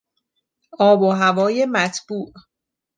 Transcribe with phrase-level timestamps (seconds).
[0.79, 2.33] آب و هوای مطبوع